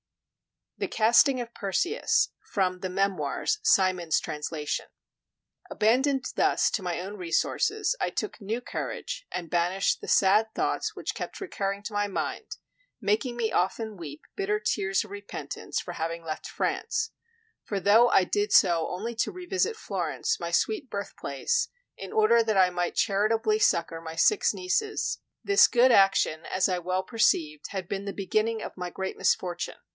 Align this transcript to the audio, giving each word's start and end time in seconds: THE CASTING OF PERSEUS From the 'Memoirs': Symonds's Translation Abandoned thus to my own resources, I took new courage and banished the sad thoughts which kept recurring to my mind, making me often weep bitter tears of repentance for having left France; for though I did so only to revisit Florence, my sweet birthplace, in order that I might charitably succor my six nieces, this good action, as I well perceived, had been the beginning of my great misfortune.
THE 0.79 0.87
CASTING 0.87 1.39
OF 1.39 1.53
PERSEUS 1.53 2.29
From 2.51 2.79
the 2.79 2.89
'Memoirs': 2.89 3.59
Symonds's 3.61 4.19
Translation 4.19 4.87
Abandoned 5.69 6.25
thus 6.35 6.71
to 6.71 6.81
my 6.81 6.99
own 6.99 7.17
resources, 7.17 7.95
I 8.01 8.09
took 8.09 8.41
new 8.41 8.61
courage 8.61 9.27
and 9.31 9.51
banished 9.51 10.01
the 10.01 10.07
sad 10.07 10.47
thoughts 10.55 10.95
which 10.95 11.13
kept 11.13 11.39
recurring 11.39 11.83
to 11.83 11.93
my 11.93 12.07
mind, 12.07 12.57
making 12.99 13.37
me 13.37 13.51
often 13.51 13.95
weep 13.95 14.23
bitter 14.35 14.59
tears 14.59 15.03
of 15.05 15.11
repentance 15.11 15.79
for 15.79 15.91
having 15.91 16.23
left 16.23 16.47
France; 16.47 17.11
for 17.63 17.79
though 17.79 18.09
I 18.09 18.23
did 18.23 18.51
so 18.51 18.87
only 18.87 19.13
to 19.17 19.31
revisit 19.31 19.77
Florence, 19.77 20.39
my 20.39 20.49
sweet 20.49 20.89
birthplace, 20.89 21.67
in 21.95 22.11
order 22.11 22.41
that 22.41 22.57
I 22.57 22.71
might 22.71 22.95
charitably 22.95 23.59
succor 23.59 24.01
my 24.01 24.15
six 24.15 24.51
nieces, 24.51 25.19
this 25.43 25.67
good 25.67 25.91
action, 25.91 26.43
as 26.47 26.67
I 26.67 26.79
well 26.79 27.03
perceived, 27.03 27.65
had 27.69 27.87
been 27.87 28.05
the 28.05 28.13
beginning 28.13 28.63
of 28.63 28.75
my 28.75 28.89
great 28.89 29.15
misfortune. 29.15 29.75